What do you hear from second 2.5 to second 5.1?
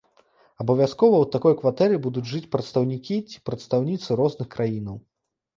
прадстаўнікі ці прадстаўніцы розных краінаў.